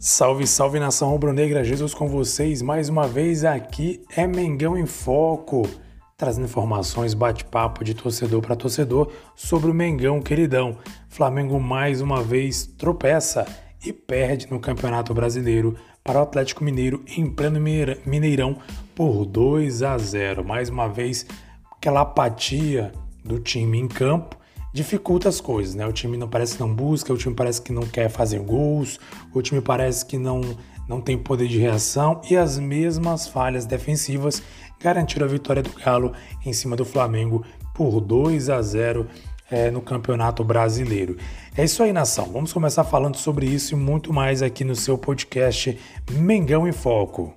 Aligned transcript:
Salve, 0.00 0.46
salve 0.46 0.78
nação 0.78 1.10
rubro-negra, 1.10 1.64
Jesus 1.64 1.92
com 1.92 2.06
vocês. 2.06 2.62
Mais 2.62 2.88
uma 2.88 3.08
vez 3.08 3.44
aqui 3.44 4.00
é 4.16 4.28
Mengão 4.28 4.78
em 4.78 4.86
Foco, 4.86 5.68
trazendo 6.16 6.44
informações, 6.44 7.14
bate-papo 7.14 7.82
de 7.82 7.94
torcedor 7.94 8.40
para 8.40 8.54
torcedor 8.54 9.10
sobre 9.34 9.68
o 9.68 9.74
Mengão 9.74 10.22
queridão. 10.22 10.78
Flamengo 11.08 11.58
mais 11.58 12.00
uma 12.00 12.22
vez 12.22 12.64
tropeça 12.64 13.44
e 13.84 13.92
perde 13.92 14.48
no 14.48 14.60
Campeonato 14.60 15.12
Brasileiro 15.12 15.76
para 16.04 16.20
o 16.20 16.22
Atlético 16.22 16.62
Mineiro 16.62 17.02
em 17.16 17.28
pleno 17.28 17.58
Mineirão 18.06 18.56
por 18.94 19.26
2 19.26 19.82
a 19.82 19.98
0. 19.98 20.44
Mais 20.44 20.68
uma 20.68 20.88
vez 20.88 21.26
aquela 21.72 22.02
apatia 22.02 22.92
do 23.24 23.40
time 23.40 23.76
em 23.76 23.88
campo 23.88 24.37
dificulta 24.72 25.28
as 25.28 25.40
coisas, 25.40 25.74
né? 25.74 25.86
O 25.86 25.92
time 25.92 26.16
não 26.16 26.28
parece 26.28 26.54
que 26.54 26.60
não 26.60 26.74
busca, 26.74 27.12
o 27.12 27.16
time 27.16 27.34
parece 27.34 27.60
que 27.60 27.72
não 27.72 27.82
quer 27.82 28.08
fazer 28.08 28.40
gols, 28.40 28.98
o 29.32 29.42
time 29.42 29.60
parece 29.60 30.04
que 30.04 30.18
não, 30.18 30.40
não 30.88 31.00
tem 31.00 31.18
poder 31.18 31.48
de 31.48 31.58
reação 31.58 32.20
e 32.30 32.36
as 32.36 32.58
mesmas 32.58 33.26
falhas 33.26 33.66
defensivas 33.66 34.42
garantiram 34.80 35.26
a 35.26 35.30
vitória 35.30 35.62
do 35.62 35.70
Galo 35.72 36.12
em 36.44 36.52
cima 36.52 36.76
do 36.76 36.84
Flamengo 36.84 37.44
por 37.74 38.00
2 38.00 38.50
a 38.50 38.62
0 38.62 39.06
é, 39.50 39.70
no 39.70 39.80
Campeonato 39.80 40.44
Brasileiro. 40.44 41.16
É 41.56 41.64
isso 41.64 41.82
aí, 41.82 41.92
nação. 41.92 42.26
Vamos 42.26 42.52
começar 42.52 42.84
falando 42.84 43.16
sobre 43.16 43.46
isso 43.46 43.74
e 43.74 43.76
muito 43.76 44.12
mais 44.12 44.42
aqui 44.42 44.64
no 44.64 44.76
seu 44.76 44.98
podcast 44.98 45.78
Mengão 46.10 46.68
em 46.68 46.72
Foco. 46.72 47.34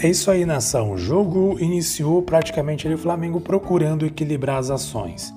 É 0.00 0.08
isso 0.08 0.30
aí, 0.30 0.46
nação. 0.46 0.92
O 0.92 0.96
jogo 0.96 1.58
iniciou 1.58 2.22
praticamente 2.22 2.86
ali 2.86 2.94
o 2.94 2.98
Flamengo 2.98 3.40
procurando 3.40 4.06
equilibrar 4.06 4.58
as 4.58 4.70
ações. 4.70 5.34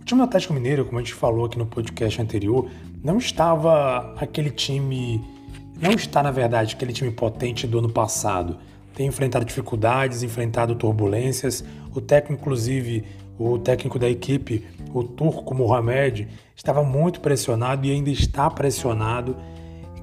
O 0.00 0.04
time 0.04 0.20
do 0.20 0.24
Atlético 0.24 0.54
Mineiro, 0.54 0.84
como 0.84 1.00
a 1.00 1.02
gente 1.02 1.12
falou 1.12 1.46
aqui 1.46 1.58
no 1.58 1.66
podcast 1.66 2.22
anterior, 2.22 2.70
não 3.02 3.18
estava 3.18 4.14
aquele 4.16 4.50
time. 4.50 5.20
Não 5.82 5.90
está, 5.90 6.22
na 6.22 6.30
verdade, 6.30 6.76
aquele 6.76 6.92
time 6.92 7.10
potente 7.10 7.66
do 7.66 7.80
ano 7.80 7.90
passado. 7.90 8.56
Tem 8.94 9.04
enfrentado 9.08 9.44
dificuldades, 9.44 10.22
enfrentado 10.22 10.76
turbulências. 10.76 11.64
O 11.92 12.00
técnico, 12.00 12.40
inclusive, 12.40 13.02
o 13.36 13.58
técnico 13.58 13.98
da 13.98 14.08
equipe, 14.08 14.64
o 14.92 15.02
turco 15.02 15.56
Mohamed, 15.56 16.28
estava 16.54 16.84
muito 16.84 17.20
pressionado 17.20 17.84
e 17.84 17.90
ainda 17.90 18.10
está 18.10 18.48
pressionado 18.48 19.36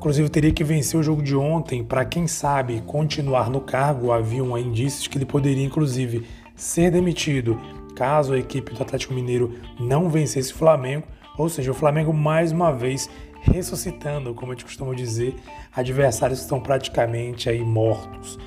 Inclusive 0.01 0.29
teria 0.29 0.51
que 0.51 0.63
vencer 0.63 0.99
o 0.99 1.03
jogo 1.03 1.21
de 1.21 1.35
ontem 1.35 1.83
para 1.83 2.03
quem 2.03 2.27
sabe 2.27 2.81
continuar 2.87 3.51
no 3.51 3.61
cargo. 3.61 4.11
Haviam 4.11 4.57
indícios 4.57 5.05
que 5.05 5.15
ele 5.15 5.27
poderia 5.27 5.63
inclusive 5.63 6.25
ser 6.55 6.89
demitido 6.89 7.61
caso 7.95 8.33
a 8.33 8.39
equipe 8.39 8.73
do 8.73 8.81
Atlético 8.81 9.13
Mineiro 9.13 9.53
não 9.79 10.09
vencesse 10.09 10.53
o 10.53 10.55
Flamengo, 10.55 11.05
ou 11.37 11.47
seja, 11.47 11.69
o 11.69 11.75
Flamengo 11.75 12.11
mais 12.11 12.51
uma 12.51 12.71
vez 12.71 13.07
ressuscitando, 13.41 14.33
como 14.33 14.51
a 14.51 14.55
gente 14.55 14.65
costuma 14.65 14.95
dizer, 14.95 15.35
adversários 15.71 16.39
que 16.39 16.45
estão 16.45 16.59
praticamente 16.59 17.47
aí 17.47 17.63
mortos. 17.63 18.39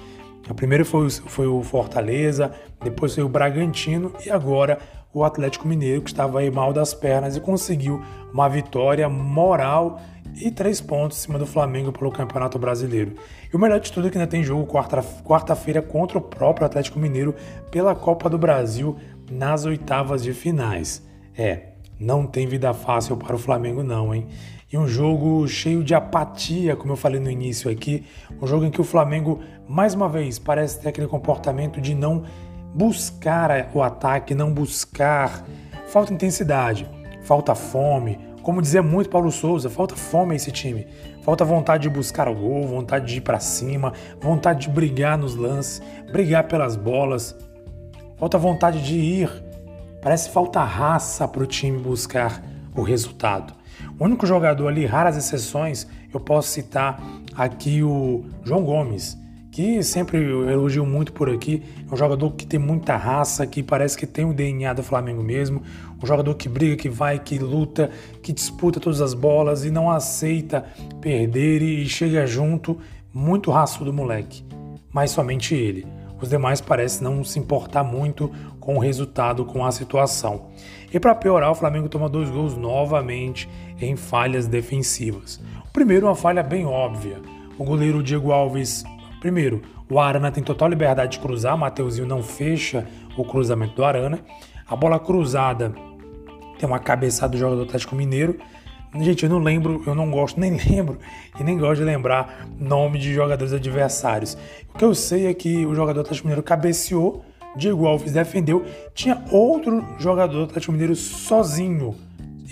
O 0.51 0.55
primeiro 0.55 0.85
foi, 0.85 1.09
foi 1.09 1.47
o 1.47 1.63
Fortaleza, 1.63 2.53
depois 2.83 3.15
foi 3.15 3.23
o 3.23 3.29
Bragantino 3.29 4.13
e 4.27 4.29
agora 4.29 4.81
o 5.15 5.23
Atlético 5.23 5.69
Mineiro, 5.69 6.03
que 6.03 6.11
estava 6.11 6.41
aí 6.41 6.51
mal 6.51 6.73
das 6.73 6.93
pernas 6.93 7.37
e 7.37 7.41
conseguiu 7.41 8.03
uma 8.33 8.49
vitória 8.49 9.09
moral 9.09 10.01
e 10.35 10.51
três 10.51 10.81
pontos 10.81 11.19
em 11.19 11.21
cima 11.21 11.39
do 11.39 11.47
Flamengo 11.47 11.93
pelo 11.93 12.11
Campeonato 12.11 12.59
Brasileiro. 12.59 13.15
E 13.51 13.55
o 13.55 13.59
melhor 13.59 13.79
de 13.79 13.93
tudo 13.93 14.09
é 14.09 14.11
que 14.11 14.19
ainda 14.19 14.29
tem 14.29 14.43
jogo 14.43 14.67
quarta-feira 14.67 15.81
contra 15.81 16.19
o 16.19 16.21
próprio 16.21 16.67
Atlético 16.67 16.99
Mineiro 16.99 17.35
pela 17.71 17.95
Copa 17.95 18.29
do 18.29 18.37
Brasil 18.37 18.97
nas 19.31 19.65
oitavas 19.65 20.23
de 20.23 20.33
finais. 20.33 21.07
É, 21.39 21.75
não 21.99 22.27
tem 22.27 22.47
vida 22.49 22.75
fácil 22.75 23.17
para 23.17 23.37
o 23.37 23.39
Flamengo 23.39 23.85
não, 23.85 24.13
hein? 24.13 24.27
E 24.73 24.77
um 24.77 24.89
jogo 24.89 25.47
cheio 25.47 25.85
de 25.85 25.95
apatia, 25.95 26.75
como 26.75 26.93
eu 26.93 26.97
falei 26.97 27.21
no 27.21 27.31
início 27.31 27.71
aqui, 27.71 28.05
um 28.43 28.47
jogo 28.47 28.65
em 28.65 28.71
que 28.71 28.81
o 28.81 28.85
Flamengo, 28.85 29.39
mais 29.69 29.95
uma 29.95 30.09
vez, 30.09 30.37
parece 30.37 30.81
ter 30.81 30.89
aquele 30.89 31.07
comportamento 31.07 31.81
de 31.81 31.95
não 31.95 32.25
buscar 32.75 33.71
o 33.73 33.81
ataque, 33.81 34.35
não 34.35 34.53
buscar, 34.53 35.47
falta 35.87 36.13
intensidade, 36.13 36.91
falta 37.23 37.55
fome, 37.55 38.19
como 38.43 38.61
dizia 38.61 38.83
muito 38.83 39.09
Paulo 39.09 39.33
Souza, 39.33 39.71
falta 39.71 39.97
fome 39.97 40.35
a 40.35 40.37
esse 40.37 40.53
time. 40.53 40.87
Falta 41.23 41.47
vontade 41.47 41.85
de 41.85 41.89
buscar 41.89 42.29
o 42.29 42.35
gol, 42.35 42.67
vontade 42.67 43.07
de 43.07 43.17
ir 43.17 43.21
para 43.23 43.41
cima, 43.41 43.95
vontade 44.21 44.67
de 44.67 44.69
brigar 44.69 45.17
nos 45.17 45.35
lances, 45.35 45.81
brigar 46.13 46.47
pelas 46.47 46.77
bolas. 46.77 47.35
Falta 48.19 48.37
vontade 48.37 48.85
de 48.85 48.97
ir. 48.97 49.31
Parece 50.03 50.29
falta 50.29 50.63
raça 50.63 51.27
para 51.27 51.43
o 51.43 51.47
time 51.47 51.79
buscar 51.79 52.43
o 52.77 52.83
resultado. 52.83 53.55
O 53.99 54.05
único 54.05 54.27
jogador 54.27 54.69
ali, 54.69 54.85
raras 54.85 55.17
exceções, 55.17 55.87
eu 56.13 56.21
posso 56.21 56.49
citar 56.49 57.03
aqui 57.35 57.83
o 57.83 58.27
João 58.45 58.63
Gomes 58.63 59.17
que 59.55 59.85
sempre 59.85 60.19
eu 60.19 60.51
elogio 60.51 60.85
muito 60.85 61.13
por 61.13 61.31
aqui. 61.31 61.63
É 61.89 61.95
um 61.95 61.97
jogador 61.97 62.33
que 62.33 62.45
tem 62.45 62.59
muita 62.59 62.97
raça, 62.97 63.47
que 63.47 63.63
parece 63.63 63.97
que 63.97 64.05
tem 64.05 64.25
o 64.25 64.35
DNA 64.35 64.73
do 64.73 64.83
Flamengo 64.83 65.23
mesmo. 65.23 65.63
Um 66.03 66.05
jogador 66.05 66.35
que 66.35 66.49
briga, 66.49 66.75
que 66.75 66.89
vai, 66.89 67.21
que 67.21 67.39
luta, 67.39 67.89
que 68.21 68.33
disputa 68.33 68.81
todas 68.81 69.01
as 69.01 69.15
bolas 69.15 69.65
e 69.65 69.71
não 69.71 69.89
aceita 69.89 70.67
perder 71.01 71.63
e 71.63 71.87
chega 71.87 72.27
junto. 72.27 72.81
Muito 73.13 73.53
raço 73.53 73.85
do 73.85 73.93
moleque, 73.93 74.45
mas 74.93 75.13
somente 75.13 75.55
ele. 75.55 75.87
Os 76.21 76.29
demais 76.29 76.61
parecem 76.61 77.05
não 77.05 77.23
se 77.23 77.39
importar 77.39 77.85
muito 77.85 78.33
com 78.59 78.75
o 78.75 78.81
resultado, 78.81 79.45
com 79.45 79.65
a 79.65 79.71
situação. 79.71 80.47
E 80.93 80.99
para 80.99 81.15
piorar, 81.15 81.53
o 81.53 81.55
Flamengo 81.55 81.89
toma 81.89 82.09
dois 82.09 82.29
gols 82.29 82.57
novamente 82.57 83.49
em 83.81 83.95
falhas 83.95 84.49
defensivas. 84.49 85.41
O 85.65 85.73
primeiro, 85.73 86.09
uma 86.09 86.17
falha 86.17 86.43
bem 86.43 86.67
óbvia. 86.67 87.23
O 87.57 87.63
goleiro 87.63 88.03
Diego 88.03 88.33
Alves 88.33 88.83
Primeiro, 89.25 89.63
o 89.91 89.99
Arana 89.99 90.31
tem 90.31 90.45
total 90.45 90.69
liberdade 90.69 91.13
de 91.13 91.19
cruzar, 91.19 91.57
Mateuzinho 91.57 92.07
não 92.07 92.23
fecha 92.23 92.87
o 93.17 93.25
cruzamento 93.25 93.75
do 93.75 93.83
Arana. 93.83 94.21
A 94.69 94.77
bola 94.77 95.01
cruzada 95.01 95.75
tem 96.59 96.69
uma 96.69 96.79
cabeçada 96.79 97.33
do 97.33 97.39
jogador 97.39 97.63
do 97.63 97.67
Atlético 97.67 97.97
Mineiro. 97.97 98.39
Gente, 98.97 99.25
eu 99.25 99.31
não 99.31 99.39
lembro, 99.39 99.83
eu 99.87 99.95
não 99.95 100.11
gosto, 100.11 100.37
nem 100.39 100.59
lembro 100.59 100.99
e 101.41 101.43
nem 101.43 101.57
gosto 101.57 101.77
de 101.77 101.85
lembrar 101.85 102.47
nome 102.61 102.99
de 102.99 103.15
jogadores 103.15 103.55
adversários. 103.55 104.37
O 104.75 104.77
que 104.77 104.85
eu 104.85 104.95
sei 104.95 105.27
é 105.29 105.33
que 105.33 105.65
o 105.65 105.75
jogador 105.75 105.95
do 105.95 106.01
Atlético 106.03 106.29
Mineiro 106.29 106.43
cabeceou, 106.43 107.25
Diego 107.57 107.87
Alves 107.87 108.13
defendeu, 108.13 108.63
tinha 108.93 109.25
outro 109.31 109.83
jogador 109.99 110.37
do 110.37 110.45
Atlético 110.45 110.73
Mineiro 110.73 110.95
sozinho. 110.95 111.95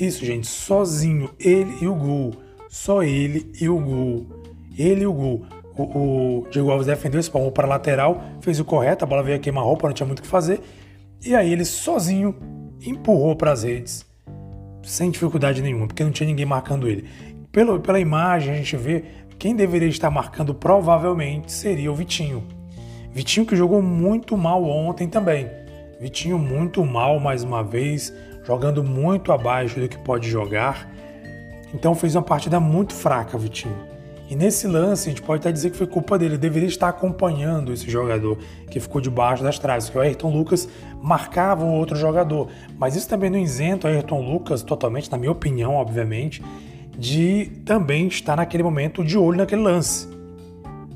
Isso, 0.01 0.25
gente, 0.25 0.47
sozinho, 0.47 1.29
ele 1.39 1.77
e 1.83 1.87
o 1.87 1.95
gol. 1.95 2.33
Só 2.71 3.03
ele 3.03 3.53
e 3.61 3.69
o 3.69 3.79
gol. 3.79 4.27
Ele 4.79 5.03
e 5.03 5.07
o 5.07 5.13
gol 5.13 5.45
o, 5.77 6.43
o 6.45 6.47
Diego 6.51 6.71
Alves 6.71 6.87
defendeu, 6.87 7.21
espalmou 7.21 7.53
para 7.53 7.67
a 7.67 7.71
lateral, 7.71 8.23
fez 8.41 8.61
o 8.61 8.65
correto, 8.65 9.05
a 9.05 9.07
bola 9.07 9.23
veio 9.23 9.37
a 9.37 9.41
queimar-roupa, 9.41 9.87
não 9.87 9.95
tinha 9.95 10.07
muito 10.07 10.21
o 10.21 10.23
que 10.23 10.29
fazer. 10.29 10.61
E 11.25 11.35
aí 11.35 11.53
ele 11.53 11.65
sozinho 11.65 12.35
empurrou 12.85 13.37
para 13.37 13.53
as 13.53 13.63
redes, 13.63 14.05
sem 14.83 15.11
dificuldade 15.11 15.63
nenhuma, 15.63 15.87
porque 15.87 16.03
não 16.03 16.11
tinha 16.11 16.27
ninguém 16.27 16.45
marcando 16.45 16.89
ele. 16.89 17.09
Pelo, 17.51 17.81
pela 17.81 18.01
imagem 18.01 18.55
a 18.55 18.57
gente 18.57 18.77
vê 18.77 19.05
quem 19.39 19.55
deveria 19.55 19.89
estar 19.89 20.11
marcando 20.11 20.55
provavelmente 20.55 21.53
seria 21.53 21.91
o 21.91 21.95
Vitinho. 21.95 22.45
Vitinho 23.13 23.45
que 23.45 23.57
jogou 23.57 23.83
muito 23.83 24.37
mal 24.37 24.65
ontem 24.65 25.09
também. 25.09 25.51
Vitinho 26.01 26.39
muito 26.39 26.85
mal 26.85 27.21
mais 27.21 27.45
uma 27.45 27.63
vez, 27.63 28.13
jogando 28.45 28.83
muito 28.83 29.33
abaixo 29.33 29.79
do 29.79 29.89
que 29.89 29.99
pode 29.99 30.29
jogar. 30.29 30.89
Então 31.75 31.95
fez 31.95 32.15
uma 32.15 32.23
partida 32.23 32.59
muito 32.59 32.95
fraca, 32.95 33.37
Vitinho. 33.37 33.92
E 34.33 34.35
nesse 34.35 34.67
lance, 34.67 35.11
a 35.11 35.13
gente 35.13 35.21
pode 35.21 35.41
até 35.41 35.53
dizer 35.53 35.69
que 35.69 35.77
foi 35.77 35.87
culpa 35.87 36.19
dele. 36.19 36.37
Ele 36.37 36.41
deveria 36.41 36.67
estar 36.67 36.89
acompanhando 36.89 37.71
esse 37.71 37.91
jogador 37.91 38.39
que 38.71 38.81
ficou 38.81 38.99
debaixo 38.99 39.43
das 39.43 39.59
traves, 39.59 39.91
que 39.91 39.99
o 39.99 40.01
Ayrton 40.01 40.35
Lucas 40.35 40.67
marcava 41.03 41.67
um 41.67 41.75
outro 41.75 41.95
jogador. 41.97 42.49
Mas 42.79 42.97
isso 42.97 43.07
também 43.07 43.29
não 43.29 43.39
isenta 43.39 43.87
o 43.87 43.91
Ayrton 43.91 44.23
Lucas 44.23 44.63
totalmente, 44.63 45.13
na 45.13 45.19
minha 45.19 45.31
opinião, 45.31 45.75
obviamente, 45.75 46.43
de 46.97 47.61
também 47.67 48.07
estar 48.07 48.35
naquele 48.35 48.63
momento 48.63 49.05
de 49.05 49.19
olho 49.19 49.37
naquele 49.37 49.61
lance. 49.61 50.09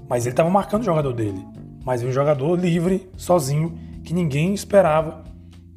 Mas 0.09 0.25
ele 0.25 0.33
estava 0.33 0.49
marcando 0.49 0.81
o 0.81 0.87
jogador 0.87 1.13
dele. 1.13 1.47
Mas 1.85 2.03
um 2.03 2.11
jogador 2.11 2.59
livre, 2.59 3.07
sozinho, 3.19 3.79
que 4.03 4.15
ninguém 4.15 4.55
esperava, 4.55 5.25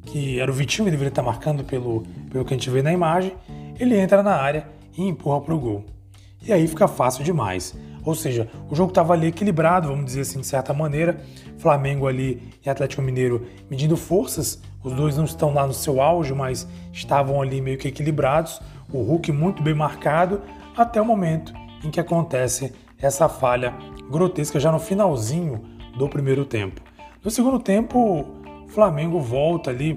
que 0.06 0.40
era 0.40 0.50
o 0.50 0.54
Vitinho 0.54 0.86
que 0.86 0.92
deveria 0.92 1.10
estar 1.10 1.22
marcando 1.22 1.62
pelo, 1.62 2.04
pelo 2.30 2.42
que 2.42 2.54
a 2.54 2.56
gente 2.56 2.70
vê 2.70 2.80
na 2.80 2.90
imagem. 2.90 3.34
Ele 3.78 3.98
entra 3.98 4.22
na 4.22 4.36
área 4.36 4.66
e 4.96 5.02
empurra 5.02 5.42
para 5.42 5.54
o 5.54 5.60
gol. 5.60 5.99
E 6.42 6.52
aí 6.52 6.66
fica 6.66 6.88
fácil 6.88 7.22
demais. 7.22 7.74
Ou 8.04 8.14
seja, 8.14 8.48
o 8.70 8.74
jogo 8.74 8.90
estava 8.90 9.12
ali 9.12 9.26
equilibrado, 9.26 9.88
vamos 9.88 10.06
dizer 10.06 10.22
assim, 10.22 10.40
de 10.40 10.46
certa 10.46 10.72
maneira. 10.72 11.20
Flamengo 11.58 12.06
ali 12.06 12.42
e 12.64 12.70
Atlético 12.70 13.02
Mineiro 13.02 13.46
medindo 13.68 13.96
forças. 13.96 14.60
Os 14.82 14.92
dois 14.94 15.16
não 15.16 15.24
estão 15.24 15.52
lá 15.52 15.66
no 15.66 15.74
seu 15.74 16.00
auge, 16.00 16.32
mas 16.32 16.66
estavam 16.92 17.42
ali 17.42 17.60
meio 17.60 17.76
que 17.76 17.88
equilibrados. 17.88 18.60
O 18.92 19.02
Hulk 19.02 19.30
muito 19.32 19.62
bem 19.62 19.74
marcado, 19.74 20.40
até 20.76 21.00
o 21.00 21.04
momento 21.04 21.52
em 21.84 21.90
que 21.90 22.00
acontece 22.00 22.72
essa 22.98 23.28
falha 23.28 23.74
grotesca 24.10 24.58
já 24.58 24.72
no 24.72 24.78
finalzinho 24.78 25.62
do 25.96 26.08
primeiro 26.08 26.44
tempo. 26.44 26.80
No 27.22 27.30
segundo 27.30 27.58
tempo, 27.58 28.26
o 28.64 28.68
Flamengo 28.68 29.20
volta 29.20 29.70
ali, 29.70 29.94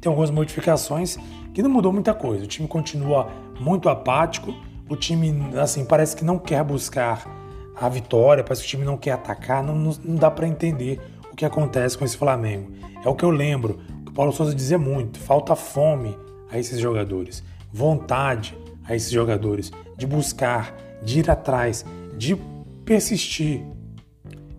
tem 0.00 0.08
algumas 0.08 0.30
modificações 0.30 1.16
que 1.52 1.62
não 1.62 1.70
mudou 1.70 1.92
muita 1.92 2.14
coisa. 2.14 2.44
O 2.44 2.46
time 2.46 2.68
continua 2.68 3.28
muito 3.58 3.88
apático 3.88 4.54
o 4.90 4.96
time, 4.96 5.56
assim, 5.56 5.84
parece 5.84 6.16
que 6.16 6.24
não 6.24 6.36
quer 6.36 6.64
buscar 6.64 7.24
a 7.76 7.88
vitória, 7.88 8.42
parece 8.42 8.62
que 8.62 8.66
o 8.66 8.70
time 8.70 8.84
não 8.84 8.98
quer 8.98 9.12
atacar, 9.12 9.62
não, 9.62 9.74
não, 9.74 9.92
não 10.04 10.16
dá 10.16 10.28
para 10.28 10.48
entender 10.48 11.00
o 11.32 11.36
que 11.36 11.44
acontece 11.44 11.96
com 11.96 12.04
esse 12.04 12.16
Flamengo. 12.16 12.72
É 13.02 13.08
o 13.08 13.14
que 13.14 13.24
eu 13.24 13.30
lembro, 13.30 13.78
que 14.04 14.10
o 14.10 14.12
Paulo 14.12 14.32
Souza 14.32 14.52
dizia 14.52 14.78
muito, 14.78 15.20
falta 15.20 15.54
fome 15.54 16.18
a 16.50 16.58
esses 16.58 16.80
jogadores, 16.80 17.42
vontade 17.72 18.58
a 18.84 18.96
esses 18.96 19.10
jogadores 19.12 19.70
de 19.96 20.06
buscar, 20.08 20.76
de 21.04 21.20
ir 21.20 21.30
atrás, 21.30 21.86
de 22.18 22.36
persistir. 22.84 23.62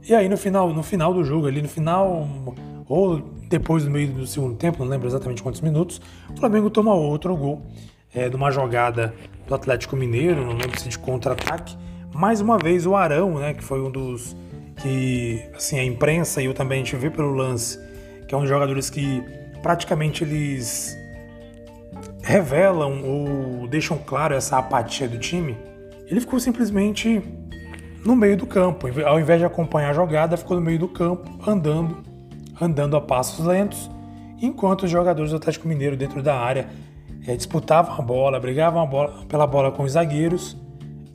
E 0.07 0.15
aí 0.15 0.29
no 0.29 0.37
final, 0.37 0.73
no 0.73 0.81
final 0.81 1.13
do 1.13 1.25
jogo, 1.25 1.45
ali 1.45 1.61
no 1.61 1.67
final 1.67 2.55
ou 2.87 3.19
depois 3.49 3.83
do 3.83 3.91
meio 3.91 4.13
do 4.13 4.25
segundo 4.25 4.55
tempo, 4.55 4.79
não 4.79 4.89
lembro 4.89 5.07
exatamente 5.07 5.43
quantos 5.43 5.59
minutos, 5.59 5.99
o 6.33 6.39
Flamengo 6.39 6.69
toma 6.69 6.93
outro 6.93 7.35
gol 7.35 7.61
é, 8.13 8.29
de 8.29 8.35
uma 8.35 8.51
jogada 8.51 9.13
do 9.47 9.55
Atlético 9.55 9.95
Mineiro, 9.95 10.45
não 10.45 10.53
lembro 10.53 10.79
se 10.79 10.89
de 10.89 10.97
contra-ataque. 10.97 11.77
Mais 12.13 12.41
uma 12.41 12.57
vez 12.57 12.85
o 12.85 12.95
Arão, 12.95 13.39
né, 13.39 13.53
que 13.53 13.63
foi 13.63 13.81
um 13.81 13.89
dos 13.89 14.35
que 14.81 15.43
assim 15.55 15.79
a 15.79 15.83
imprensa 15.83 16.41
e 16.41 16.45
eu 16.45 16.53
também 16.53 16.81
a 16.81 16.83
gente 16.83 16.95
vê 16.95 17.09
pelo 17.09 17.33
lance, 17.33 17.79
que 18.27 18.33
é 18.33 18.37
um 18.37 18.41
dos 18.41 18.49
jogadores 18.49 18.89
que 18.89 19.23
praticamente 19.61 20.23
eles 20.23 20.97
revelam 22.23 23.03
ou 23.03 23.67
deixam 23.67 23.97
claro 23.97 24.33
essa 24.33 24.57
apatia 24.57 25.07
do 25.07 25.17
time. 25.17 25.57
Ele 26.07 26.19
ficou 26.19 26.39
simplesmente 26.39 27.21
no 28.03 28.15
meio 28.15 28.35
do 28.35 28.45
campo, 28.45 28.87
ao 29.05 29.19
invés 29.19 29.39
de 29.39 29.45
acompanhar 29.45 29.91
a 29.91 29.93
jogada, 29.93 30.35
ficou 30.35 30.57
no 30.57 30.63
meio 30.63 30.79
do 30.79 30.87
campo, 30.87 31.29
andando, 31.47 31.97
andando 32.59 32.97
a 32.97 33.01
passos 33.01 33.45
lentos, 33.45 33.89
enquanto 34.41 34.83
os 34.83 34.89
jogadores 34.89 35.31
do 35.31 35.37
Atlético 35.37 35.67
Mineiro 35.67 35.95
dentro 35.95 36.21
da 36.21 36.35
área 36.35 36.67
é, 37.25 37.35
disputavam 37.35 37.95
a 37.95 38.01
bola, 38.01 38.39
brigavam 38.39 38.81
a 38.81 38.85
bola, 38.85 39.25
pela 39.27 39.45
bola 39.45 39.71
com 39.71 39.83
os 39.83 39.93
zagueiros 39.93 40.57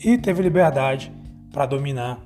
e 0.05 0.17
teve 0.19 0.43
liberdade 0.43 1.13
para 1.53 1.67
dominar 1.67 2.21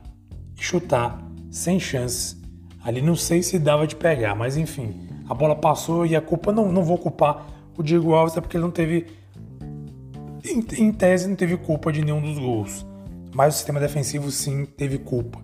e 0.59 0.63
chutar 0.63 1.23
sem 1.51 1.79
chances. 1.79 2.39
Ali 2.83 3.03
não 3.03 3.17
sei 3.17 3.43
se 3.43 3.59
dava 3.59 3.87
de 3.87 3.97
pegar, 3.97 4.35
mas 4.35 4.57
enfim, 4.57 5.09
a 5.29 5.35
bola 5.35 5.55
passou 5.55 6.07
e 6.07 6.17
a 6.17 6.21
culpa 6.21 6.53
não, 6.53 6.73
não 6.73 6.83
vou 6.83 6.99
culpar 6.99 7.47
o 7.77 7.83
Diego 7.83 8.15
Alves, 8.15 8.37
é 8.37 8.41
porque 8.41 8.57
ele 8.57 8.65
não 8.65 8.71
teve, 8.71 9.07
em, 10.45 10.83
em 10.83 10.93
tese, 10.93 11.29
não 11.29 11.37
teve 11.37 11.57
culpa 11.57 11.93
de 11.93 12.05
nenhum 12.05 12.21
dos 12.21 12.39
gols. 12.39 12.87
Mas 13.35 13.55
o 13.55 13.57
sistema 13.59 13.79
defensivo 13.79 14.31
sim 14.31 14.65
teve 14.65 14.99
culpa. 14.99 15.41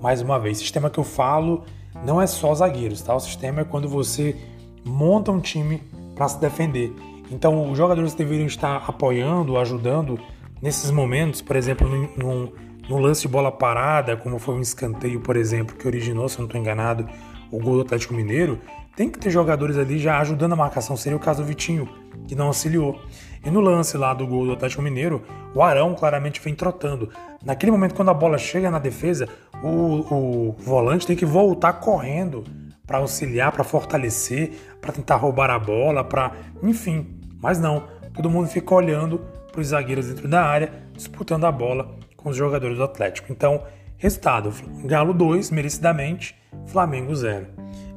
Mais 0.00 0.20
uma 0.20 0.38
vez, 0.38 0.58
sistema 0.58 0.90
que 0.90 0.98
eu 0.98 1.04
falo 1.04 1.64
não 2.04 2.20
é 2.20 2.26
só 2.26 2.54
zagueiros, 2.54 3.02
tá? 3.02 3.14
O 3.14 3.20
sistema 3.20 3.62
é 3.62 3.64
quando 3.64 3.88
você 3.88 4.36
monta 4.84 5.32
um 5.32 5.40
time 5.40 5.82
para 6.14 6.28
se 6.28 6.38
defender. 6.40 6.92
Então, 7.30 7.70
os 7.70 7.78
jogadores 7.78 8.14
deveriam 8.14 8.46
estar 8.46 8.84
apoiando, 8.86 9.58
ajudando 9.58 10.18
nesses 10.60 10.90
momentos, 10.90 11.40
por 11.40 11.56
exemplo, 11.56 11.88
no, 12.16 12.52
no 12.88 12.98
lance 12.98 13.22
de 13.22 13.28
bola 13.28 13.52
parada, 13.52 14.16
como 14.16 14.38
foi 14.38 14.54
um 14.56 14.60
escanteio, 14.60 15.20
por 15.20 15.36
exemplo, 15.36 15.76
que 15.76 15.86
originou, 15.86 16.28
se 16.28 16.36
eu 16.36 16.40
não 16.40 16.46
estou 16.46 16.60
enganado, 16.60 17.08
o 17.50 17.58
gol 17.58 17.76
do 17.76 17.80
Atlético 17.82 18.14
Mineiro, 18.14 18.60
tem 18.96 19.08
que 19.08 19.18
ter 19.18 19.30
jogadores 19.30 19.78
ali 19.78 19.98
já 19.98 20.18
ajudando 20.18 20.52
a 20.52 20.56
marcação. 20.56 20.96
Seria 20.96 21.16
o 21.16 21.20
caso 21.20 21.42
do 21.42 21.46
Vitinho, 21.46 21.88
que 22.26 22.34
não 22.34 22.48
auxiliou. 22.48 23.00
E 23.44 23.50
no 23.50 23.60
lance 23.60 23.96
lá 23.96 24.12
do 24.12 24.26
gol 24.26 24.44
do 24.44 24.52
Atlético 24.52 24.82
Mineiro, 24.82 25.22
o 25.54 25.62
Arão 25.62 25.94
claramente 25.94 26.40
vem 26.40 26.54
trotando. 26.54 27.08
Naquele 27.44 27.72
momento, 27.72 27.94
quando 27.94 28.10
a 28.10 28.14
bola 28.14 28.36
chega 28.36 28.70
na 28.70 28.78
defesa, 28.78 29.28
o, 29.62 30.48
o 30.48 30.56
volante 30.58 31.06
tem 31.06 31.16
que 31.16 31.24
voltar 31.24 31.74
correndo 31.74 32.44
para 32.86 32.98
auxiliar, 32.98 33.52
para 33.52 33.64
fortalecer, 33.64 34.52
para 34.80 34.92
tentar 34.92 35.16
roubar 35.16 35.48
a 35.48 35.58
bola, 35.58 36.04
para. 36.04 36.32
Enfim, 36.62 37.19
mas 37.40 37.58
não, 37.58 37.84
todo 38.14 38.30
mundo 38.30 38.48
fica 38.48 38.74
olhando 38.74 39.20
para 39.50 39.60
os 39.60 39.68
zagueiros 39.68 40.06
dentro 40.06 40.28
da 40.28 40.42
área, 40.42 40.72
disputando 40.92 41.44
a 41.44 41.52
bola 41.52 41.96
com 42.16 42.28
os 42.28 42.36
jogadores 42.36 42.76
do 42.76 42.84
Atlético. 42.84 43.32
Então, 43.32 43.62
resultado: 43.96 44.52
Galo 44.84 45.12
2, 45.14 45.50
merecidamente, 45.50 46.36
Flamengo 46.66 47.14
0. 47.14 47.46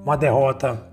Uma 0.04 0.18
derrota, 0.18 0.88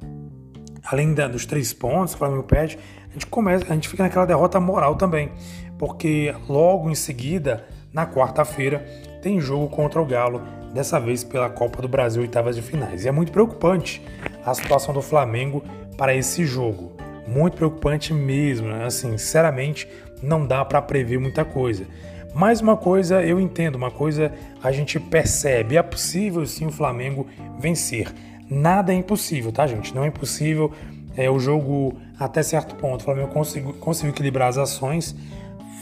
além 0.84 1.14
da, 1.14 1.28
dos 1.28 1.46
três 1.46 1.72
pontos 1.72 2.14
o 2.14 2.18
Flamengo 2.18 2.42
perde, 2.42 2.78
a 3.08 3.12
gente, 3.12 3.26
começa, 3.26 3.64
a 3.68 3.74
gente 3.74 3.88
fica 3.88 4.02
naquela 4.02 4.26
derrota 4.26 4.60
moral 4.60 4.94
também, 4.96 5.32
porque 5.78 6.34
logo 6.48 6.90
em 6.90 6.94
seguida, 6.94 7.64
na 7.92 8.06
quarta-feira, 8.06 8.78
tem 9.20 9.40
jogo 9.40 9.68
contra 9.68 10.00
o 10.00 10.06
Galo, 10.06 10.42
dessa 10.72 11.00
vez 11.00 11.24
pela 11.24 11.50
Copa 11.50 11.82
do 11.82 11.88
Brasil, 11.88 12.22
oitavas 12.22 12.54
de 12.54 12.62
finais. 12.62 13.04
E 13.04 13.08
é 13.08 13.12
muito 13.12 13.32
preocupante 13.32 14.00
a 14.44 14.54
situação 14.54 14.94
do 14.94 15.02
Flamengo 15.02 15.62
para 15.96 16.14
esse 16.14 16.46
jogo 16.46 16.99
muito 17.30 17.56
preocupante 17.56 18.12
mesmo. 18.12 18.68
Né? 18.68 18.84
Assim, 18.84 19.16
sinceramente, 19.16 19.88
não 20.22 20.46
dá 20.46 20.64
para 20.64 20.82
prever 20.82 21.18
muita 21.18 21.44
coisa. 21.44 21.86
Mais 22.34 22.60
uma 22.60 22.76
coisa 22.76 23.22
eu 23.22 23.40
entendo, 23.40 23.74
uma 23.74 23.90
coisa 23.90 24.32
a 24.62 24.70
gente 24.70 25.00
percebe, 25.00 25.76
é 25.76 25.82
possível 25.82 26.46
sim 26.46 26.66
o 26.66 26.70
Flamengo 26.70 27.26
vencer. 27.58 28.12
Nada 28.48 28.92
é 28.92 28.96
impossível, 28.96 29.50
tá, 29.50 29.66
gente? 29.66 29.94
Não 29.94 30.04
é 30.04 30.08
impossível. 30.08 30.72
É, 31.16 31.28
o 31.28 31.40
jogo, 31.40 31.96
até 32.18 32.42
certo 32.42 32.76
ponto, 32.76 33.00
o 33.00 33.04
Flamengo 33.04 33.28
conseguiu, 33.28 33.72
conseguiu 33.74 34.10
equilibrar 34.10 34.48
as 34.48 34.58
ações, 34.58 35.14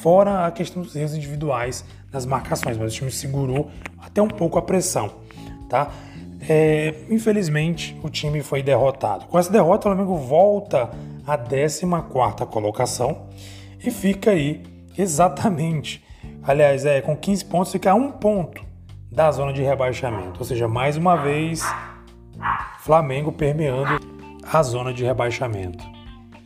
fora 0.02 0.46
a 0.46 0.50
questão 0.50 0.82
dos 0.82 0.96
erros 0.96 1.14
individuais 1.14 1.84
nas 2.10 2.24
marcações, 2.24 2.78
mas 2.78 2.92
o 2.92 2.96
time 2.96 3.10
segurou 3.10 3.70
até 3.98 4.22
um 4.22 4.28
pouco 4.28 4.58
a 4.58 4.62
pressão, 4.62 5.12
tá? 5.68 5.90
É, 6.48 6.94
infelizmente, 7.10 7.98
o 8.02 8.08
time 8.08 8.42
foi 8.42 8.62
derrotado. 8.62 9.26
Com 9.26 9.38
essa 9.38 9.52
derrota, 9.52 9.88
o 9.88 9.92
Flamengo 9.92 10.16
volta 10.16 10.90
à 11.28 11.36
14 11.36 11.86
colocação 12.50 13.26
e 13.84 13.90
fica 13.90 14.30
aí 14.30 14.62
exatamente, 14.96 16.02
aliás, 16.42 16.86
é 16.86 17.02
com 17.02 17.14
15 17.14 17.44
pontos, 17.44 17.72
fica 17.72 17.92
a 17.92 17.94
um 17.94 18.10
ponto 18.10 18.64
da 19.12 19.30
zona 19.30 19.52
de 19.52 19.62
rebaixamento. 19.62 20.40
Ou 20.40 20.44
seja, 20.44 20.66
mais 20.66 20.96
uma 20.96 21.16
vez, 21.16 21.62
Flamengo 22.80 23.30
permeando 23.30 24.00
a 24.42 24.62
zona 24.62 24.92
de 24.92 25.04
rebaixamento. 25.04 25.84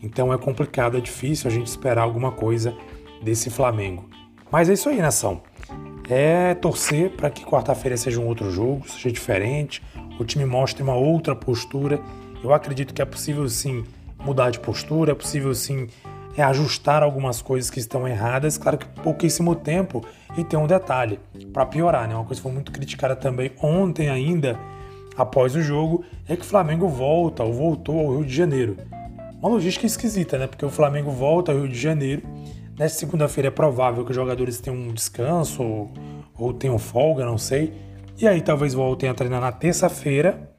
Então 0.03 0.33
é 0.33 0.39
complicado, 0.39 0.99
é 0.99 1.01
difícil 1.01 1.49
a 1.49 1.55
gente 1.55 1.69
esperar 1.69 2.03
alguma 2.03 2.33
coisa 2.33 2.77
desse 3.23 3.51
Flamengo. 3.51 4.11
Mas 4.51 4.69
é 4.69 4.73
isso 4.73 4.89
aí, 4.89 5.01
nação. 5.01 5.41
É 6.11 6.55
torcer 6.55 7.11
para 7.11 7.31
que 7.31 7.45
quarta-feira 7.45 7.97
seja 7.97 8.21
um 8.21 8.27
outro 8.27 8.51
jogo, 8.51 8.89
seja 8.89 9.13
diferente, 9.13 9.81
o 10.19 10.25
time 10.25 10.45
mostre 10.45 10.83
uma 10.83 10.95
outra 10.95 11.37
postura. 11.37 12.01
Eu 12.43 12.53
acredito 12.53 12.93
que 12.93 13.01
é 13.01 13.05
possível 13.05 13.49
sim 13.49 13.85
mudar 14.25 14.51
de 14.51 14.61
postura, 14.61 15.13
é 15.13 15.15
possível 15.15 15.55
sim 15.55 15.89
é 16.37 16.43
ajustar 16.43 17.03
algumas 17.03 17.43
coisas 17.43 17.71
que 17.71 17.79
estão 17.79 18.09
erradas. 18.09 18.57
Claro 18.57 18.79
que 18.79 18.87
pouquíssimo 19.03 19.55
tempo 19.55 20.05
e 20.37 20.43
tem 20.43 20.59
um 20.59 20.67
detalhe 20.67 21.21
para 21.53 21.67
piorar, 21.67 22.09
né? 22.09 22.15
Uma 22.15 22.25
coisa 22.25 22.41
que 22.41 22.43
foi 22.43 22.53
muito 22.53 22.73
criticada 22.73 23.15
também 23.15 23.53
ontem 23.63 24.09
ainda 24.09 24.59
após 25.17 25.55
o 25.55 25.61
jogo 25.61 26.05
é 26.27 26.35
que 26.35 26.43
o 26.43 26.47
Flamengo 26.47 26.89
volta 26.89 27.43
ou 27.45 27.53
voltou 27.53 28.01
ao 28.01 28.17
Rio 28.17 28.25
de 28.25 28.35
Janeiro. 28.35 28.77
Uma 29.41 29.51
logística 29.51 29.87
esquisita, 29.87 30.39
né? 30.39 30.47
Porque 30.47 30.65
o 30.65 30.71
Flamengo 30.71 31.11
volta 31.11 31.53
ao 31.53 31.59
Rio 31.59 31.69
de 31.69 31.79
Janeiro. 31.79 32.23
Nesta 32.79 32.99
segunda-feira 32.99 33.49
é 33.49 33.51
provável 33.51 34.05
que 34.05 34.11
os 34.11 34.17
jogadores 34.17 34.59
tenham 34.61 34.79
um 34.79 34.93
descanso 34.93 35.63
ou, 35.63 35.91
ou 36.39 36.55
tenham 36.55 36.79
folga, 36.79 37.27
não 37.27 37.37
sei. 37.37 37.75
E 38.19 38.27
aí 38.27 38.41
talvez 38.41 38.73
voltem 38.73 39.09
a 39.09 39.15
treinar 39.15 39.41
na 39.41 39.53
terça-feira. 39.53 40.51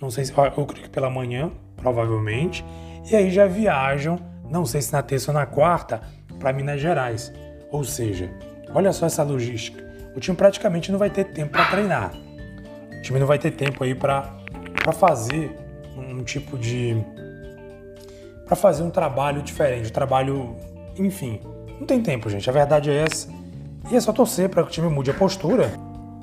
Não 0.00 0.10
sei 0.10 0.24
se 0.24 0.32
eu 0.32 0.66
creio 0.66 0.84
que 0.84 0.88
pela 0.88 1.10
manhã, 1.10 1.52
provavelmente, 1.78 2.64
e 3.10 3.16
aí 3.16 3.30
já 3.30 3.46
viajam, 3.46 4.18
não 4.50 4.66
sei 4.66 4.82
se 4.82 4.92
na 4.92 5.02
terça 5.02 5.30
ou 5.30 5.34
na 5.34 5.46
quarta, 5.46 6.02
para 6.38 6.52
Minas 6.52 6.80
Gerais. 6.80 7.32
Ou 7.70 7.84
seja, 7.84 8.30
olha 8.74 8.92
só 8.92 9.06
essa 9.06 9.22
logística. 9.22 9.86
o 10.14 10.20
time 10.20 10.36
praticamente 10.36 10.90
não 10.90 10.98
vai 10.98 11.10
ter 11.10 11.24
tempo 11.24 11.52
para 11.52 11.64
treinar. 11.66 12.12
O 12.98 13.02
time 13.02 13.18
não 13.18 13.26
vai 13.26 13.38
ter 13.38 13.52
tempo 13.52 13.84
aí 13.84 13.94
para 13.94 14.30
fazer 14.92 15.56
um 15.96 16.22
tipo 16.22 16.58
de 16.58 16.96
para 18.44 18.56
fazer 18.56 18.82
um 18.82 18.90
trabalho 18.90 19.42
diferente, 19.42 19.90
um 19.90 19.92
trabalho, 19.92 20.56
enfim, 20.98 21.38
não 21.78 21.86
tem 21.86 22.02
tempo, 22.02 22.30
gente. 22.30 22.48
A 22.48 22.52
verdade 22.52 22.90
é 22.90 23.02
essa. 23.02 23.28
E 23.90 23.96
é 23.96 24.00
só 24.00 24.12
torcer 24.12 24.48
para 24.48 24.62
que 24.62 24.68
o 24.68 24.72
time 24.72 24.88
mude 24.88 25.10
a 25.10 25.14
postura. 25.14 25.70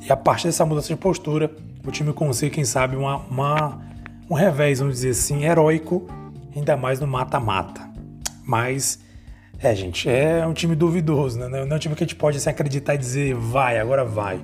E 0.02 0.12
a 0.12 0.18
partir 0.18 0.48
dessa 0.48 0.66
mudança 0.66 0.88
de 0.88 0.96
postura, 0.96 1.52
o 1.86 1.92
time 1.92 2.12
consiga, 2.14 2.56
quem 2.56 2.66
sabe, 2.66 2.96
uma, 2.96 3.18
uma, 3.18 3.80
um 4.30 4.34
revés, 4.34 4.80
vamos 4.80 4.96
dizer 4.96 5.10
assim, 5.12 5.46
heróico, 5.46 6.08
ainda 6.56 6.76
mais 6.76 7.00
no 7.00 7.08
mata-mata. 7.08 7.90
Mas, 8.44 9.00
é, 9.60 9.74
gente, 9.76 10.10
é 10.10 10.46
um 10.46 10.54
time 10.54 10.76
duvidoso, 10.76 11.40
né? 11.40 11.48
Não 11.48 11.74
é 11.74 11.76
um 11.76 11.80
time 11.80 11.96
que 11.96 12.04
a 12.04 12.08
gente 12.08 12.16
pode 12.16 12.38
assim, 12.38 12.50
acreditar 12.50 12.96
e 12.96 12.98
dizer 12.98 13.34
vai, 13.36 13.80
agora 13.80 14.04
vai. 14.04 14.40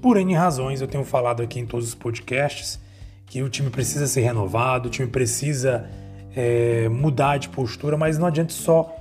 Por 0.00 0.16
N 0.16 0.34
razões, 0.34 0.80
eu 0.80 0.88
tenho 0.88 1.04
falado 1.04 1.42
aqui 1.42 1.60
em 1.60 1.66
todos 1.66 1.88
os 1.88 1.94
podcasts 1.94 2.80
que 3.26 3.42
o 3.42 3.48
time 3.48 3.70
precisa 3.70 4.06
ser 4.06 4.22
renovado, 4.22 4.88
o 4.88 4.90
time 4.90 5.08
precisa 5.08 5.88
é, 6.36 6.88
mudar 6.88 7.38
de 7.38 7.48
postura, 7.48 7.96
mas 7.96 8.18
não 8.18 8.26
adianta 8.26 8.52
só 8.52 8.94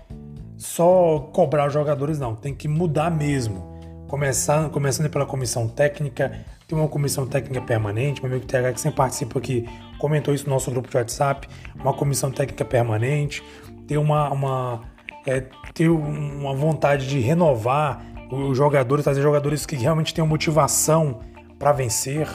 só 0.58 1.20
cobrar 1.34 1.68
os 1.68 1.74
jogadores, 1.74 2.20
não. 2.20 2.36
Tem 2.36 2.54
que 2.54 2.68
mudar 2.68 3.10
mesmo. 3.10 3.71
Começando, 4.12 4.70
começando 4.70 5.10
pela 5.10 5.26
comissão 5.26 5.70
técnica, 5.70 6.34
tem 6.68 6.78
uma 6.78 6.90
comissão 6.90 7.26
técnica 7.26 7.62
permanente, 7.62 8.22
meu 8.22 8.30
amigo 8.30 8.46
TH 8.46 8.74
que 8.74 8.82
sempre 8.82 8.98
participa 8.98 9.40
aqui, 9.40 9.66
comentou 9.98 10.34
isso 10.34 10.44
no 10.48 10.50
nosso 10.50 10.70
grupo 10.70 10.90
de 10.90 10.98
WhatsApp, 10.98 11.48
uma 11.76 11.94
comissão 11.94 12.30
técnica 12.30 12.66
permanente, 12.66 13.42
ter 13.88 13.98
uma, 13.98 14.30
uma, 14.30 14.82
é, 15.26 15.46
ter 15.74 15.88
uma 15.88 16.54
vontade 16.54 17.08
de 17.08 17.22
renovar 17.22 18.06
os 18.30 18.58
jogadores, 18.58 19.06
trazer 19.06 19.22
jogadores 19.22 19.66
que 19.66 19.78
realmente 19.78 20.14
tenham 20.14 20.28
motivação 20.28 21.22
para 21.58 21.72
vencer, 21.72 22.28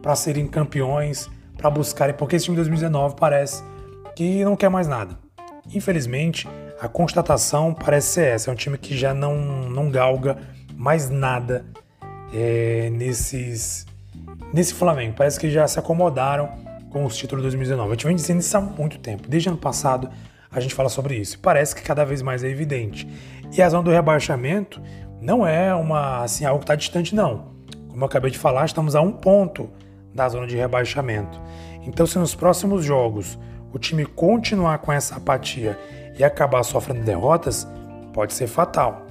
para 0.00 0.14
serem 0.14 0.46
campeões, 0.46 1.28
para 1.56 1.68
buscarem, 1.68 2.14
porque 2.14 2.36
esse 2.36 2.44
time 2.44 2.54
de 2.54 2.62
2019 2.62 3.16
parece 3.18 3.64
que 4.14 4.44
não 4.44 4.54
quer 4.54 4.68
mais 4.68 4.86
nada. 4.86 5.18
Infelizmente, 5.74 6.48
a 6.80 6.86
constatação 6.86 7.74
parece 7.74 8.12
ser 8.12 8.28
essa: 8.28 8.48
é 8.48 8.52
um 8.52 8.56
time 8.56 8.78
que 8.78 8.96
já 8.96 9.12
não, 9.12 9.34
não 9.68 9.90
galga 9.90 10.38
mais 10.76 11.08
nada 11.08 11.64
é, 12.32 12.90
nesses, 12.90 13.86
nesse 14.52 14.74
Flamengo. 14.74 15.14
Parece 15.16 15.40
que 15.40 15.50
já 15.50 15.66
se 15.66 15.78
acomodaram 15.78 16.50
com 16.90 17.04
os 17.04 17.16
títulos 17.16 17.42
de 17.42 17.48
2019. 17.48 17.88
A 17.88 17.92
gente 17.94 18.06
vem 18.06 18.16
dizendo 18.16 18.40
isso 18.40 18.56
há 18.56 18.60
muito 18.60 18.98
tempo. 18.98 19.28
Desde 19.28 19.48
ano 19.48 19.58
passado 19.58 20.08
a 20.50 20.60
gente 20.60 20.74
fala 20.74 20.88
sobre 20.88 21.16
isso. 21.16 21.38
Parece 21.40 21.74
que 21.74 21.82
cada 21.82 22.04
vez 22.04 22.22
mais 22.22 22.44
é 22.44 22.48
evidente. 22.48 23.08
E 23.52 23.62
a 23.62 23.68
zona 23.68 23.82
do 23.82 23.90
rebaixamento 23.90 24.80
não 25.20 25.46
é 25.46 25.74
uma 25.74 26.22
assim 26.22 26.44
algo 26.44 26.60
que 26.60 26.64
está 26.64 26.74
distante, 26.74 27.14
não. 27.14 27.56
Como 27.88 28.02
eu 28.02 28.06
acabei 28.06 28.30
de 28.30 28.38
falar, 28.38 28.64
estamos 28.66 28.94
a 28.94 29.00
um 29.00 29.12
ponto 29.12 29.70
da 30.14 30.28
zona 30.28 30.46
de 30.46 30.56
rebaixamento. 30.56 31.40
Então, 31.82 32.06
se 32.06 32.18
nos 32.18 32.34
próximos 32.34 32.84
jogos 32.84 33.38
o 33.72 33.78
time 33.78 34.04
continuar 34.04 34.78
com 34.78 34.92
essa 34.92 35.16
apatia 35.16 35.78
e 36.18 36.24
acabar 36.24 36.62
sofrendo 36.62 37.02
derrotas, 37.02 37.66
pode 38.12 38.32
ser 38.32 38.46
fatal. 38.46 39.05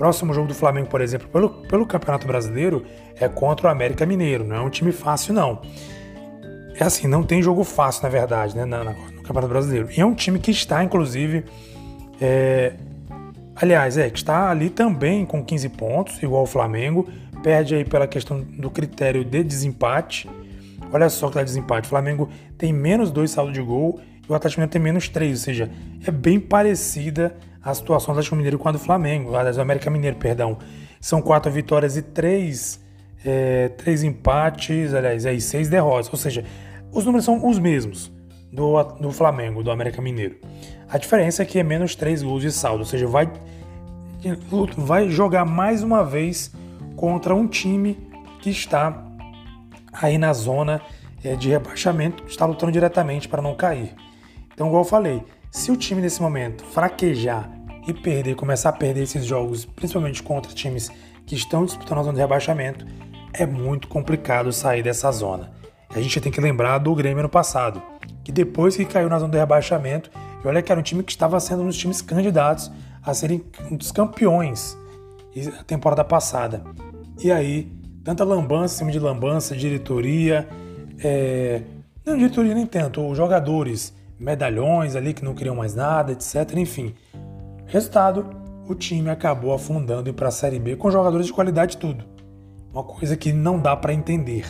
Próximo 0.00 0.32
jogo 0.32 0.48
do 0.48 0.54
Flamengo, 0.54 0.88
por 0.88 1.02
exemplo, 1.02 1.28
pelo, 1.28 1.50
pelo 1.50 1.84
Campeonato 1.84 2.26
Brasileiro, 2.26 2.86
é 3.16 3.28
contra 3.28 3.68
o 3.68 3.70
América 3.70 4.06
Mineiro. 4.06 4.42
Não 4.42 4.56
é 4.56 4.60
um 4.62 4.70
time 4.70 4.92
fácil, 4.92 5.34
não. 5.34 5.60
É 6.74 6.84
assim, 6.84 7.06
não 7.06 7.22
tem 7.22 7.42
jogo 7.42 7.62
fácil, 7.64 8.04
na 8.04 8.08
verdade, 8.08 8.56
né, 8.56 8.64
no, 8.64 8.82
no 8.82 9.22
Campeonato 9.22 9.48
Brasileiro. 9.48 9.90
E 9.94 10.00
é 10.00 10.06
um 10.06 10.14
time 10.14 10.38
que 10.38 10.50
está, 10.50 10.82
inclusive. 10.82 11.44
É, 12.18 12.72
aliás, 13.54 13.98
é, 13.98 14.08
que 14.08 14.16
está 14.16 14.48
ali 14.48 14.70
também 14.70 15.26
com 15.26 15.44
15 15.44 15.68
pontos, 15.68 16.22
igual 16.22 16.44
o 16.44 16.46
Flamengo. 16.46 17.06
Perde 17.42 17.74
aí 17.74 17.84
pela 17.84 18.06
questão 18.06 18.40
do 18.40 18.70
critério 18.70 19.22
de 19.22 19.44
desempate. 19.44 20.30
Olha 20.90 21.10
só 21.10 21.28
que 21.28 21.34
tá 21.34 21.42
desempate. 21.42 21.84
O 21.84 21.90
Flamengo 21.90 22.26
tem 22.56 22.72
menos 22.72 23.10
dois 23.10 23.32
saldo 23.32 23.52
de 23.52 23.60
gol 23.60 24.00
e 24.26 24.32
o 24.32 24.34
Atlético 24.34 24.66
tem 24.66 24.80
menos 24.80 25.10
3, 25.10 25.32
ou 25.32 25.36
seja, 25.36 25.70
é 26.06 26.10
bem 26.10 26.40
parecida 26.40 27.36
a 27.62 27.74
situação 27.74 28.14
do 28.14 28.18
Atlético 28.18 28.36
Mineiro 28.36 28.58
com 28.58 28.68
a 28.68 28.72
do 28.72 28.78
Flamengo, 28.78 29.34
aliás, 29.34 29.56
do 29.56 29.62
América 29.62 29.90
Mineiro, 29.90 30.16
perdão. 30.16 30.58
São 31.00 31.20
quatro 31.20 31.50
vitórias 31.50 31.96
e 31.96 32.02
três, 32.02 32.80
é, 33.24 33.68
três 33.68 34.02
empates, 34.02 34.94
aliás, 34.94 35.26
aí 35.26 35.40
seis 35.40 35.68
derrotas, 35.68 36.10
ou 36.12 36.18
seja, 36.18 36.44
os 36.92 37.04
números 37.04 37.24
são 37.24 37.46
os 37.46 37.58
mesmos 37.58 38.10
do, 38.52 38.82
do 38.82 39.12
Flamengo, 39.12 39.62
do 39.62 39.70
América 39.70 40.00
Mineiro. 40.00 40.36
A 40.88 40.98
diferença 40.98 41.42
é 41.42 41.46
que 41.46 41.58
é 41.58 41.62
menos 41.62 41.94
três 41.94 42.22
gols 42.22 42.42
de 42.42 42.50
saldo, 42.50 42.80
ou 42.80 42.86
seja, 42.86 43.06
vai, 43.06 43.30
vai 44.76 45.08
jogar 45.08 45.44
mais 45.44 45.82
uma 45.82 46.04
vez 46.04 46.52
contra 46.96 47.34
um 47.34 47.46
time 47.46 47.96
que 48.40 48.50
está 48.50 49.06
aí 49.92 50.18
na 50.18 50.32
zona 50.32 50.80
é, 51.22 51.36
de 51.36 51.50
rebaixamento, 51.50 52.24
está 52.26 52.46
lutando 52.46 52.72
diretamente 52.72 53.28
para 53.28 53.42
não 53.42 53.54
cair. 53.54 53.94
Então, 54.52 54.66
igual 54.66 54.82
eu 54.82 54.88
falei, 54.88 55.22
se 55.50 55.72
o 55.72 55.76
time 55.76 56.00
nesse 56.00 56.22
momento 56.22 56.64
fraquejar 56.64 57.50
e 57.86 57.92
perder, 57.92 58.36
começar 58.36 58.68
a 58.68 58.72
perder 58.72 59.02
esses 59.02 59.24
jogos, 59.24 59.64
principalmente 59.64 60.22
contra 60.22 60.52
times 60.52 60.90
que 61.26 61.34
estão 61.34 61.64
disputando 61.64 61.98
a 61.98 62.02
zona 62.02 62.14
de 62.14 62.20
rebaixamento, 62.20 62.86
é 63.32 63.44
muito 63.44 63.88
complicado 63.88 64.52
sair 64.52 64.82
dessa 64.82 65.10
zona. 65.10 65.52
A 65.88 66.00
gente 66.00 66.20
tem 66.20 66.30
que 66.30 66.40
lembrar 66.40 66.78
do 66.78 66.94
Grêmio 66.94 67.22
no 67.22 67.28
passado, 67.28 67.82
que 68.22 68.30
depois 68.30 68.76
que 68.76 68.84
caiu 68.84 69.08
na 69.08 69.18
zona 69.18 69.32
de 69.32 69.38
rebaixamento, 69.38 70.10
e 70.42 70.46
olha 70.46 70.62
que 70.62 70.70
era 70.70 70.80
um 70.80 70.84
time 70.84 71.02
que 71.02 71.10
estava 71.10 71.38
sendo 71.40 71.62
um 71.62 71.66
dos 71.66 71.76
times 71.76 72.00
candidatos 72.00 72.70
a 73.02 73.12
serem 73.12 73.44
um 73.70 73.76
dos 73.76 73.90
campeões 73.90 74.78
na 75.34 75.64
temporada 75.64 76.04
passada. 76.04 76.62
E 77.22 77.32
aí, 77.32 77.72
tanta 78.04 78.22
lambança, 78.22 78.76
cima 78.76 78.92
de 78.92 79.00
lambança, 79.00 79.56
diretoria, 79.56 80.48
é... 81.02 81.62
não 82.06 82.16
diretoria 82.16 82.54
nem 82.54 82.66
tanto, 82.66 83.04
os 83.04 83.16
jogadores 83.16 83.92
medalhões 84.20 84.94
ali 84.94 85.14
que 85.14 85.24
não 85.24 85.34
queriam 85.34 85.56
mais 85.56 85.74
nada, 85.74 86.12
etc. 86.12 86.56
Enfim, 86.56 86.94
resultado: 87.66 88.26
o 88.68 88.74
time 88.74 89.08
acabou 89.08 89.54
afundando 89.54 90.12
para 90.12 90.28
a 90.28 90.30
Série 90.30 90.58
B 90.58 90.76
com 90.76 90.90
jogadores 90.90 91.26
de 91.26 91.32
qualidade 91.32 91.78
tudo. 91.78 92.04
Uma 92.72 92.84
coisa 92.84 93.16
que 93.16 93.32
não 93.32 93.58
dá 93.58 93.74
para 93.74 93.94
entender. 93.94 94.46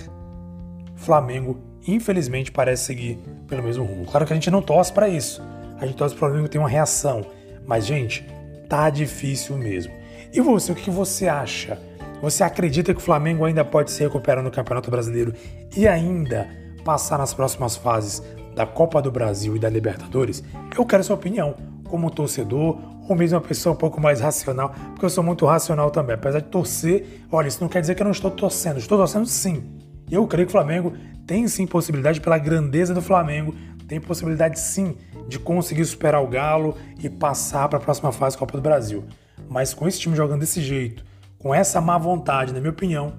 Flamengo, 0.97 1.59
infelizmente, 1.87 2.53
parece 2.53 2.85
seguir 2.85 3.19
pelo 3.47 3.63
mesmo 3.63 3.85
rumo. 3.85 4.05
Claro 4.05 4.27
que 4.27 4.33
a 4.33 4.37
gente 4.37 4.51
não 4.51 4.61
torce 4.61 4.93
para 4.93 5.09
isso. 5.09 5.41
A 5.79 5.87
gente 5.87 5.97
torce 5.97 6.15
para 6.15 6.27
o 6.27 6.29
Flamengo 6.29 6.49
ter 6.49 6.59
uma 6.59 6.69
reação. 6.69 7.25
Mas, 7.67 7.87
gente, 7.87 8.27
tá 8.69 8.91
difícil 8.91 9.57
mesmo. 9.57 9.93
E 10.35 10.41
você, 10.41 10.73
o 10.73 10.75
que 10.75 10.91
você 10.91 11.27
acha? 11.27 11.79
Você 12.21 12.45
acredita 12.45 12.93
que 12.93 13.01
o 13.01 13.03
Flamengo 13.03 13.47
ainda 13.47 13.65
pode 13.65 13.91
se 13.91 14.03
recuperar 14.03 14.45
no 14.45 14.51
Campeonato 14.51 14.91
Brasileiro 14.91 15.33
e 15.75 15.89
ainda 15.89 16.47
passar 16.81 17.19
nas 17.19 17.35
próximas 17.35 17.77
fases 17.77 18.23
da 18.55 18.67
Copa 18.67 19.01
do 19.01 19.11
Brasil 19.11 19.57
e 19.57 19.59
da 19.59 19.69
Libertadores, 19.69 20.43
eu 20.77 20.85
quero 20.85 21.05
sua 21.05 21.17
opinião, 21.17 21.55
como 21.85 22.11
torcedor 22.11 22.79
ou 23.09 23.17
mesmo 23.17 23.39
uma 23.39 23.45
pessoa 23.45 23.75
um 23.75 23.79
pouco 23.79 24.01
mais 24.01 24.21
racional, 24.21 24.73
porque 24.91 25.05
eu 25.05 25.11
sou 25.11 25.25
muito 25.25 25.45
racional 25.45 25.91
também. 25.91 26.15
Apesar 26.15 26.41
de 26.41 26.47
torcer, 26.47 27.25
olha, 27.31 27.49
isso 27.49 27.61
não 27.61 27.69
quer 27.69 27.81
dizer 27.81 27.95
que 27.95 28.03
eu 28.03 28.05
não 28.05 28.13
estou 28.13 28.31
torcendo, 28.31 28.79
estou 28.79 28.97
torcendo 28.97 29.27
sim. 29.27 29.79
Eu 30.11 30.27
creio 30.27 30.47
que 30.47 30.51
o 30.51 30.53
Flamengo 30.53 30.93
tem 31.27 31.47
sim 31.49 31.67
possibilidade, 31.67 32.21
pela 32.21 32.39
grandeza 32.39 32.95
do 32.95 33.03
Flamengo, 33.03 33.55
tem 33.89 34.01
possibilidade 34.01 34.61
sim 34.61 34.97
de 35.29 35.39
conseguir 35.39 35.85
superar 35.85 36.23
o 36.23 36.29
Galo 36.29 36.77
e 37.01 37.09
passar 37.09 37.69
para 37.69 37.79
a 37.79 37.83
próxima 37.83 38.13
fase 38.13 38.37
da 38.37 38.41
Copa 38.41 38.57
do 38.57 38.63
Brasil. 38.63 39.05
Mas 39.49 39.75
com 39.75 39.89
esse 39.89 39.99
time 39.99 40.15
jogando 40.15 40.41
desse 40.41 40.61
jeito, 40.61 41.05
com 41.39 41.55
essa 41.55 41.81
má 41.81 41.99
vontade, 41.99 42.53
na 42.53 42.61
minha 42.61 42.71
opinião, 42.71 43.13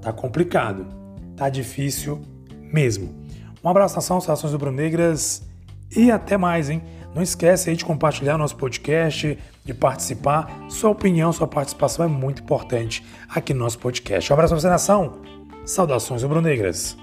tá 0.00 0.12
complicado, 0.12 0.86
tá 1.36 1.48
difícil 1.48 2.20
mesmo. 2.72 3.14
Um 3.62 3.68
abraço 3.68 3.96
nação, 3.96 4.20
saudações 4.20 4.52
rubro-negras 4.52 5.42
e 5.94 6.10
até 6.10 6.36
mais, 6.36 6.70
hein? 6.70 6.82
Não 7.14 7.22
esquece 7.22 7.70
aí 7.70 7.76
de 7.76 7.84
compartilhar 7.84 8.36
nosso 8.36 8.56
podcast, 8.56 9.38
de 9.64 9.74
participar. 9.74 10.66
Sua 10.68 10.90
opinião, 10.90 11.32
sua 11.32 11.46
participação 11.46 12.04
é 12.04 12.08
muito 12.08 12.42
importante 12.42 13.04
aqui 13.28 13.54
no 13.54 13.60
nosso 13.60 13.78
podcast. 13.78 14.30
Um 14.30 14.34
abraço 14.34 14.52
pra 14.52 14.60
você, 14.60 14.68
nação. 14.68 15.22
Saudações 15.64 16.22
rubro-negras. 16.22 16.96